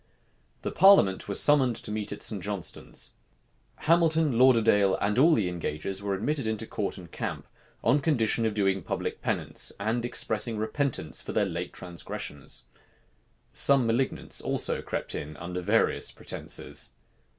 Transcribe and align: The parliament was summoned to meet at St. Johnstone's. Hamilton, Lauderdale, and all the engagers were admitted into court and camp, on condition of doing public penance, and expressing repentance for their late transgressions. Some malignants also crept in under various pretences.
The 0.63 0.71
parliament 0.71 1.27
was 1.27 1.39
summoned 1.39 1.75
to 1.75 1.91
meet 1.91 2.11
at 2.11 2.23
St. 2.23 2.41
Johnstone's. 2.41 3.13
Hamilton, 3.81 4.35
Lauderdale, 4.39 4.95
and 4.95 5.19
all 5.19 5.35
the 5.35 5.47
engagers 5.47 6.01
were 6.01 6.15
admitted 6.15 6.47
into 6.47 6.65
court 6.65 6.97
and 6.97 7.11
camp, 7.11 7.47
on 7.83 7.99
condition 7.99 8.47
of 8.47 8.55
doing 8.55 8.81
public 8.81 9.21
penance, 9.21 9.71
and 9.79 10.03
expressing 10.03 10.57
repentance 10.57 11.21
for 11.21 11.33
their 11.33 11.45
late 11.45 11.71
transgressions. 11.71 12.65
Some 13.53 13.85
malignants 13.85 14.41
also 14.41 14.81
crept 14.81 15.13
in 15.13 15.37
under 15.37 15.61
various 15.61 16.11
pretences. 16.11 16.93